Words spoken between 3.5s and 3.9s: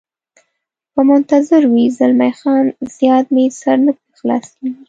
سر